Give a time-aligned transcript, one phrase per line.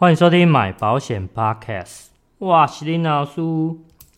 [0.00, 2.06] 欢迎收听买保险 Podcast。
[2.38, 3.42] 哇，西林老师，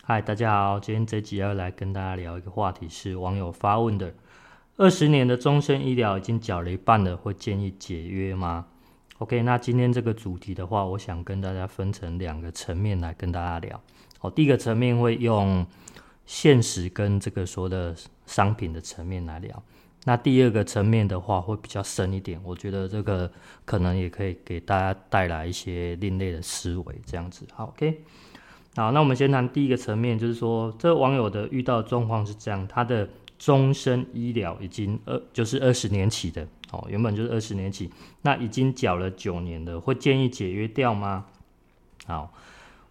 [0.05, 4.15] 嗨，大家好，今天这集要来跟大家聊一个话题，是网友发问的：
[4.77, 8.67] 二十年的终身医疗已经缴了一半了，会建议解约吗
[9.19, 13.83] ？OK，那今天这个主题的话，我想跟大家分成两个层面来跟大家聊。
[14.21, 15.67] 好，第一个层面会用
[16.25, 17.93] 现实跟这个说的
[18.25, 19.61] 商品的层面来聊。
[20.05, 23.31] 那第二个层面的话会比较深一点，我觉得这个
[23.65, 27.47] 可能也可以给大家带来一些另类的思维，这样子。
[27.53, 28.03] 好，OK。
[28.75, 33.09] 好，那我们先谈第一个层面，就是说这网友的遇到状况是这样，他的
[33.39, 37.89] 终身医疗已经二就是二十年起的，哦，原本就是二十年起，
[38.23, 41.27] 那已经缴了九年的，会建议解约掉吗？
[42.07, 42.33] 好，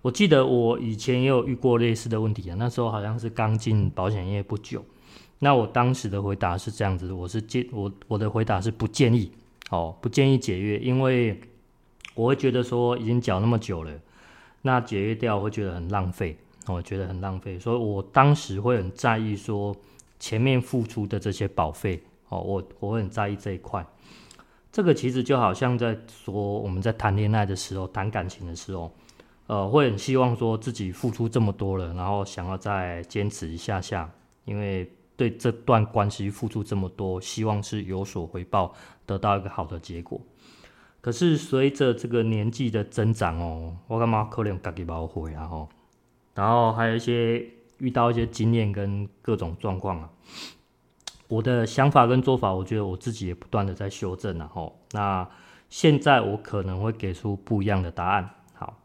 [0.01, 4.85] 我记得我以前也有遇过类似的问题啊，那时候好像是刚进保险业不久。
[5.43, 9.31] 那我当时的回答是这样子，我是建我我的回答是不建议，
[9.71, 11.41] 哦，不建议解约，因为
[12.13, 13.91] 我会觉得说已经缴那么久了，
[14.61, 19.75] 那解约掉会觉得很浪费，我觉得很浪费，所以我当时会很在意说
[20.19, 23.83] 前面付出的这些保费，哦，我我会很在意这一块。
[24.71, 28.93] 这个其实就好像在说我们在谈恋爱的时候，谈感情的时候，
[29.47, 34.07] 呃，会很希望说自己付出这么多了，然后想要再坚持一下下，
[34.45, 34.87] 因为。
[35.21, 38.73] 对这段关系付出这么多，希望是有所回报，
[39.05, 40.19] 得到一个好的结果。
[40.99, 45.69] 可是随着这个年纪的增长哦，我干嘛可能自己不会啊吼，
[46.33, 47.45] 然后还有一些
[47.77, 50.09] 遇到一些经验跟各种状况啊，
[51.27, 54.79] 我的想法跟做法，我觉得我自己也不断的在修正啊吼。
[54.93, 55.29] 那
[55.69, 58.27] 现在我可能会给出不一样的答案。
[58.55, 58.75] 好，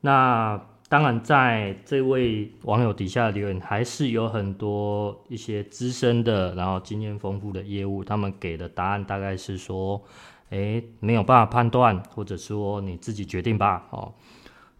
[0.00, 0.60] 那。
[0.90, 10.02] 当然，在这位网友底下留言，还是有很多一些资深的，然后经验丰富的业务，他们给的答案大概是说，
[10.48, 13.86] 诶，没有办法判断，或者说你自己决定吧。
[13.90, 14.14] 哦，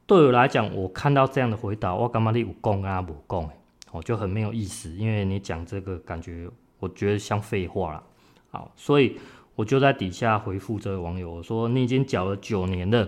[0.07, 3.51] 对我来讲，我看到这样的回答，我干嘛你有讲啊，不讲？
[3.93, 6.49] 哦，就很没有意思，因为你讲这个感觉，
[6.79, 8.03] 我觉得像废话啦。
[8.51, 9.19] 好，所以
[9.57, 13.07] 我就在底下回复这位网友，我说你已经缴了九年了。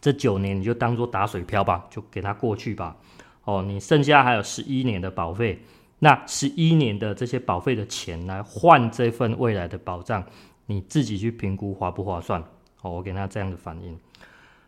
[0.00, 2.96] 这九年你就当做打水漂吧，就给他过去吧。
[3.44, 5.58] 哦，你剩下还有十一年的保费，
[5.98, 10.24] 那十一年的这些保费的钱来换这份未来的保障，
[10.66, 12.40] 你自己去评估划不划算？
[12.82, 13.98] 哦，我给他这样的反应。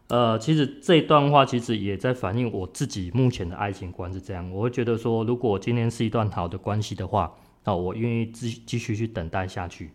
[0.09, 4.51] 呃，其实这段话其实也在反映我自己目前的爱情观是这样。
[4.51, 7.33] 我会觉得说，如果今天是一段好的关系的话，
[7.65, 9.91] 哦，我愿意继继续去等待下去。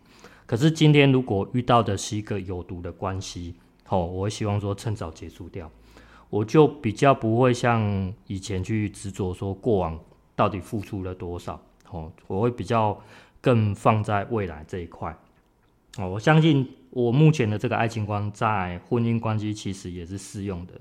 [0.48, 3.54] 可是今天如果遇到的是一个有毒的关系，
[3.90, 5.70] 哦，我会希望说趁早结束掉，
[6.30, 10.00] 我就比较不会像以前去执着说过往
[10.36, 11.62] 到底付出了多少。
[11.90, 13.02] 哦，我会比较
[13.40, 15.18] 更放在未来这一块。
[15.98, 20.74] 哦，我相信我目前的这个爱情观在婚姻关系其实也是适用的。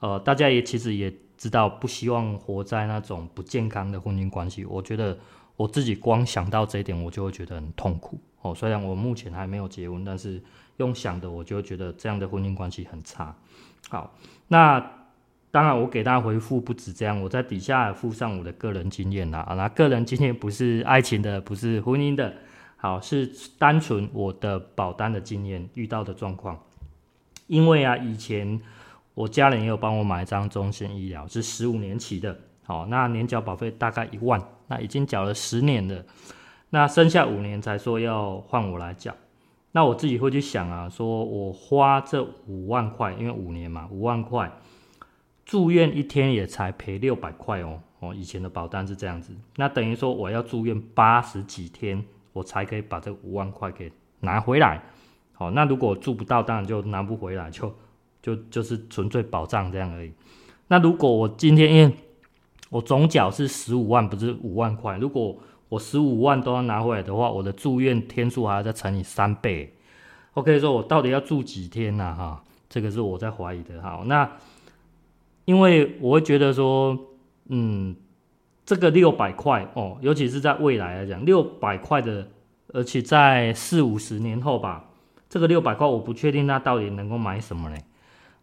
[0.00, 4.64] 呃，大家也其实也知道，不希望活在那种不健康的婚姻关系。
[4.66, 5.18] 我觉得
[5.56, 8.20] 我自己光想到这一点，我就会觉得很痛苦。
[8.42, 10.42] 哦，虽然我目前还没有结婚，但是。
[10.78, 13.34] 用想的，我就觉得这样的婚姻关系很差。
[13.88, 14.14] 好，
[14.48, 14.78] 那
[15.50, 19.54] 当然我给大家回复不止这样，我在底下附上我的个人经验啦。
[19.56, 22.34] 那个人经验不是爱情的，不是婚姻的，
[22.76, 26.62] 好，是单纯我的保单的经验遇到的状况。
[27.46, 28.60] 因为啊，以前
[29.14, 32.38] 我家人也有帮我买一张终身医疗，是十五年期的。
[32.66, 36.04] 好，那年缴保费大概一万，那已经缴了十年了，
[36.70, 39.14] 那剩下五年才说要换我来缴。
[39.72, 44.50] 那我自己会去想啊，说我花这五万块，因为五年嘛，五万块
[45.44, 47.80] 住院一天也才赔六百块哦。
[48.00, 53.90] 哦，以前的保单是这样子，那等于说我要住院八十几天，我才可以把这五万块给
[54.20, 54.82] 拿回来。
[55.32, 57.74] 好，那如果住不到，当然就拿不回来，就
[58.20, 60.12] 就就是纯粹保障这样而已。
[60.68, 61.94] 那如果我今天因为
[62.70, 65.36] 我总缴是十五万，不是五万块，如果
[65.68, 69.74] 我十五万都要拿回来的话，我的住院天数还要再乘以三倍。
[70.34, 72.04] OK，说我到底要住几天呢？
[72.04, 72.14] 啊？
[72.14, 73.80] 哈，这个是我在怀疑的。
[73.80, 74.30] 哈，那
[75.44, 76.98] 因为我会觉得说，
[77.48, 77.96] 嗯，
[78.64, 82.28] 这个六百块哦，尤其是在未来来讲，六百块的，
[82.74, 84.84] 而且在四五十年后吧，
[85.28, 87.76] 这个六百块我不确定它到底能够买什么呢。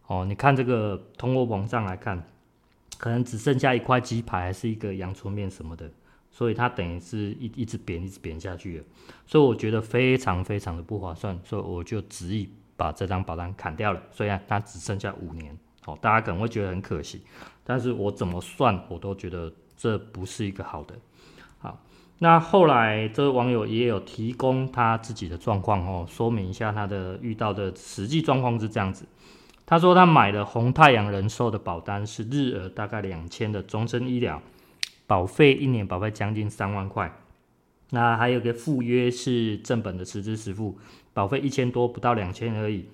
[0.06, 2.22] 哦，你看这个通货膨胀来看，
[3.04, 5.90] 可能只剩下一块鸡排，还是一个洋葱面什么的。
[6.30, 8.84] 所以它等于是一一直贬，一直贬下去了，
[9.26, 12.48] 所以我觉得非常非常的不划算，所以我就执意
[12.78, 14.00] 把这张保单砍掉了。
[14.10, 15.54] 虽然它只剩下五年，
[15.84, 17.20] 哦，大家可能会觉得很可惜，
[17.62, 20.94] 但是我怎么算我都觉得这不是一个好的。
[21.58, 21.78] 好，
[22.20, 29.04] 那后来这位网友也有提供他自己的状况哦，说明一下他的遇到的实际状况是这样子。
[29.66, 34.42] 他说他买了红太阳人寿的保单，是日额大概两千的终身医疗，
[35.06, 37.10] 保费一年保费将近三万块。
[37.90, 40.78] 那还有个附约是正本的实支实付，
[41.12, 42.88] 保费一千多，不到两千而已。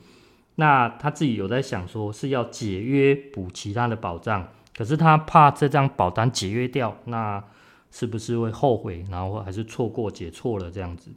[0.56, 7.42] 那他自己有在想说是要解约补其他的保障，可是他怕这张保单解约掉，那
[7.90, 11.10] 是不是会后悔，然后还是错过解错了这样子？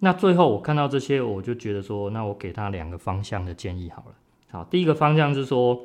[0.00, 4.14] 那最后我看到这些，我就觉得说，那我给他两个方向的建议好了。
[4.50, 5.78] 好，第一个方向是说，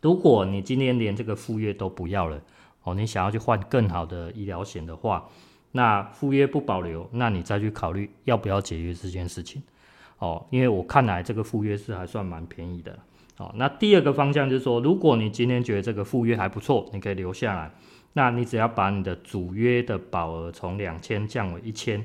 [0.00, 2.40] 如果你今天连这个副约都不要了，
[2.84, 5.28] 哦，你想要去换更好的医疗险的话，
[5.72, 9.60] 那副约不保留，那你再去考虑要不要解约这件事情。
[10.18, 12.96] 哦，因为我看来这个副约是还算蛮便宜的。
[13.38, 17.72] 哦，那第二个方向就是说，如果你今天觉得这个副约还不错，你可以留下来，
[18.12, 22.04] 那你只要把你的主约的保额从两千降为一千，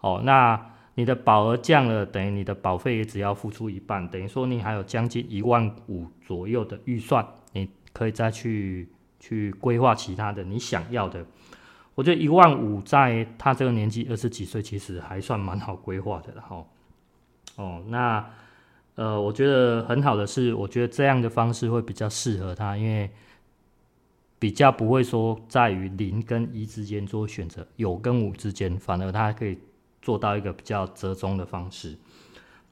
[0.00, 0.75] 哦，那。
[0.98, 8.88] 你的保额降了，等于你的保费也只要付出一半，等于说你还有将近一万五左右的预算，你可以再去
[9.20, 11.22] 去规划其他的你想要的。
[11.94, 16.66] 我觉得一万五在他这个年纪二十几岁，其实还算蛮好规划的了哈。
[17.56, 18.24] 哦，那
[18.94, 23.10] 呃，我觉得很好的是，我觉得这样的方式会比较适合他，因为
[24.38, 29.58] 比较不会说在于零跟一之间做选择，有跟无之间，反而他可以。
[30.06, 31.96] 做到一个比较折中的方式，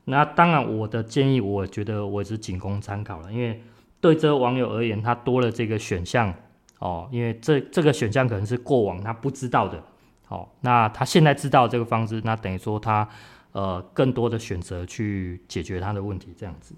[0.05, 3.61] 那当然我的建议，我觉得我也是仅供参考了，因为
[4.01, 6.33] 对这个网友而言，他多了这个选项
[6.79, 9.83] 哦，因为这这个选项可能是过往他不知道的，
[10.29, 13.09] 哦，那他现在知道这个方式，那等于说他
[13.51, 16.73] 呃更多的选择去解决他的问题，这样子，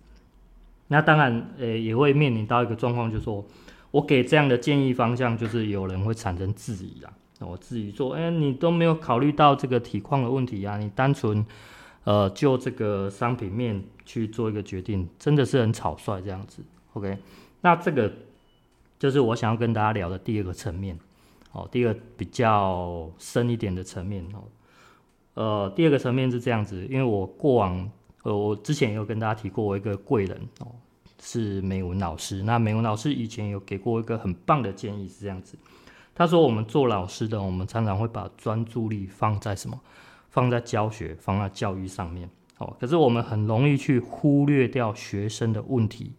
[0.88, 3.44] 那当然呃也会面临到一个状况，就是说
[3.90, 7.12] 我给这样的建议方向，就是有人会产生质疑啊。
[7.40, 10.78] 我自己说，哎、你都没有考虑到这个体况的问题、啊？
[10.78, 11.44] 你单纯，
[12.04, 16.62] 呃，就这个商品面去做一个决定，真的是很草率这样子。
[16.94, 17.18] OK，
[17.60, 18.10] 那这个
[18.98, 20.98] 就是我想要跟大家聊的第二个层面，
[21.52, 24.44] 哦，第二比较深一点的层面哦。
[25.34, 27.90] 呃，第二个层面是这样子，因为我过往，
[28.22, 30.74] 呃，我之前有跟大家提过，我一个贵人哦，
[31.20, 32.42] 是美文老师。
[32.42, 35.58] 那美文老师以前有给过一个很棒的建议，是这样子。
[36.18, 39.78] 他说：“我们做老师的，我们常常会把专注力放在什么？
[40.30, 42.28] 放在教学，放在教育上面。
[42.56, 46.14] 哦，可是我们很容易去忽略掉学生的问题，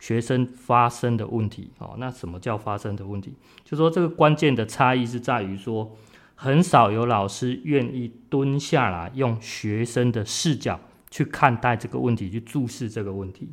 [0.00, 1.70] 学生发生的问题。
[1.78, 3.32] 哦，那什么叫发生的问题？
[3.64, 5.96] 就说这个关键的差异是在于说，
[6.34, 10.80] 很少有老师愿意蹲下来，用学生的视角
[11.10, 13.48] 去看待这个问题，去注视这个问题。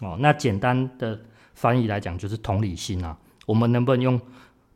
[0.00, 1.20] 哦，那简单的
[1.54, 3.16] 翻译来讲，就是同理心啊。
[3.46, 4.20] 我们能不能用？”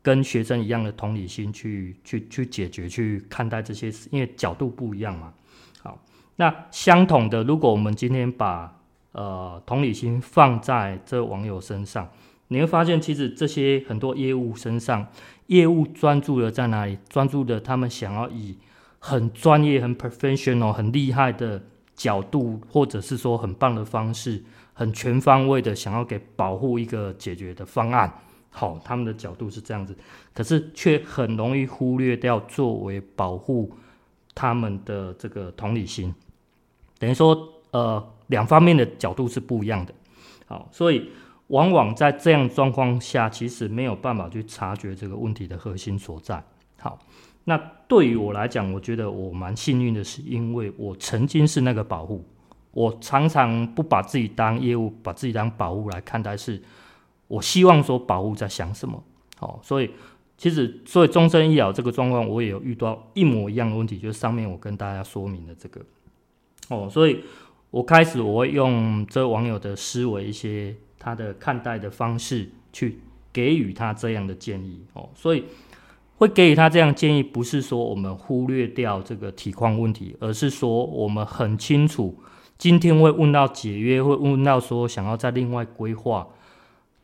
[0.06, 5.34] 跟学生一样的同理心去去去解决去看待这些事，因为角度不一样嘛。
[5.82, 6.00] 好，
[6.36, 8.72] 那相同的，如果我们今天把
[9.10, 12.08] 呃同理心放在这网友身上，
[12.46, 15.04] 你会发现其实这些很多业务身上，
[15.48, 16.96] 业务专注的在哪里？
[17.08, 18.56] 专注的他们想要以
[19.00, 21.60] 很专业、很 professional、很厉害的
[21.96, 28.20] 角度，或者是说很棒的方式，很全方位的想要给保护一个解决的方案。
[28.58, 29.94] 好，他们的角度是这样子，
[30.32, 33.70] 可是却很容易忽略掉作为保护
[34.34, 36.14] 他们的这个同理心，
[36.98, 39.92] 等于说，呃，两方面的角度是不一样的。
[40.46, 41.10] 好，所以
[41.48, 46.42] 往往在这样状况下，其实没有办法去察觉这个问题的核心所在。
[46.80, 46.98] 好，
[47.44, 52.24] 那对于我来讲，我觉得我蛮幸运的，是因为我曾经是那个保护，
[52.72, 56.62] 我常常不把自己当业务，把自己当保护来看待是。
[57.28, 59.02] 我希望说保护在想什么，
[59.36, 59.90] 好，所以
[60.38, 65.80] 其实所以终身医疗这个状况，我也有遇到一模一样的问题，就是上面我跟大家说明的这个，
[66.68, 67.24] 哦，所以
[67.70, 73.00] 我开始我会用这网友的思维一些他的看待的方式去
[73.32, 75.44] 给予他这样的建议，哦，所以
[76.18, 82.16] 会给予他这样建议，不是说我们忽略掉这个体况问题，而是说我们很清楚，
[82.56, 86.28] 今天会问到解约，会问到说想要再另外规划。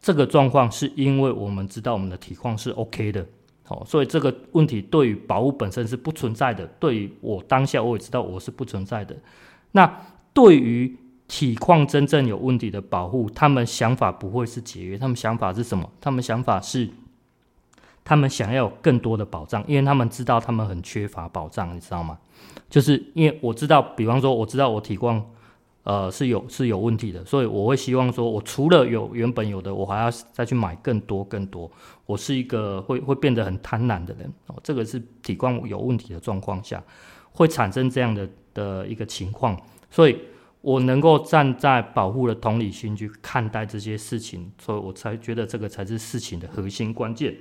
[0.02, 3.24] 这个状况是因为我们知道我们的体况是 OK 的，
[3.62, 6.66] 好，所以这个问题对于保护本身是不存在的。
[6.80, 9.16] 对于我当下我也知道我是不存在的。
[9.70, 10.02] 那
[10.34, 15.88] 对于体况真正有问题的保护，他们想法不会是节约，他们想法是什么？
[16.00, 16.90] 他们想法是，
[18.02, 22.18] 他们想要有更多的保障，因为他们知道他们很缺乏保障，你知道吗？
[22.68, 25.24] 就是因为我知道，比方说我知道我体况。
[25.84, 31.70] 呃，是有是有问题的，所以我会希望说，我除了有原本有的，我还要再去买更多更多。
[32.06, 36.82] 我是一个会会变得很贪婪的人哦，这个是体况有问题的状况下
[37.32, 39.60] 会产生这样的的一个情况，
[39.90, 40.16] 所以
[40.60, 47.34] 我能够站在保护的同理心去看待这些事情，所以我才觉得这个才是事情的核心关键。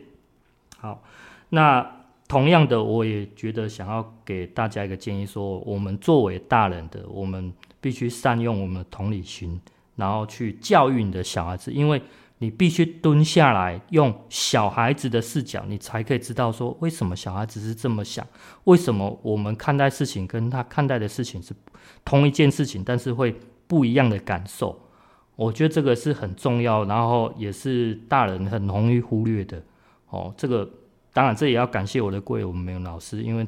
[0.80, 1.04] 好，
[1.50, 1.88] 那
[2.32, 9.60] 同样的，我也觉得想要给大家一个建议说，我们作为大人的，我们必须善用我们的同理心，
[9.98, 12.02] 然后去教育你的小孩子，因为。
[12.44, 18.26] 你必须蹲下来，用小孩子的视角，你才可以知道说，为什么小孩子是这么想，
[18.64, 21.54] 为什么我们看待事情跟他看待的事情是
[22.04, 23.36] 同一件事情，但是会
[23.68, 24.76] 不一样的感受。
[25.36, 29.62] 我觉得这个是很重要，然后也是大人很容易忽略的。
[30.10, 30.68] 哦，这个
[31.14, 33.48] 当然这也要感谢我的贵人没有老师，因为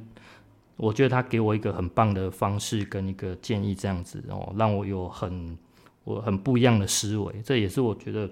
[0.77, 5.57] 我觉得他给我一个很棒的方式跟一个建议，这样子哦，让我有很
[6.03, 7.41] 我很不一样的思维。
[7.43, 8.29] 这也是我觉得。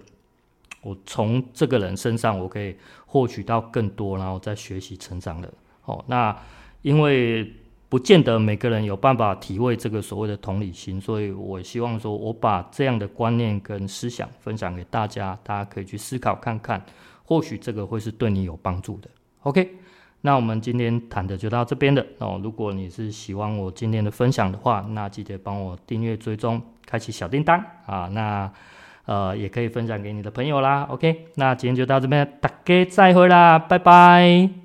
[0.84, 5.54] 我从这个人身上，我可以获取到更多，然后再学习成长的。
[5.86, 6.36] 哦，那
[6.82, 7.54] 因为
[7.88, 16.84] 不见得每个人有办法体会这个所谓的同理心，所以我希望说，我把这样的观念跟思想分享给大家，大家可以去思考看看，
[17.24, 19.10] 或许这个会是对你有帮助的。
[19.44, 19.76] OK，
[20.22, 22.06] 那我们今天谈的就到这边了。
[22.20, 28.52] 哦，如果你是喜欢我今天的分享的话，那记得帮我订阅、追踪、开启小叮当啊，那。
[29.06, 30.84] 呃，也可以分享给你的朋友啦。
[30.84, 34.61] OK，那今天就到这边，大家再会啦，拜拜。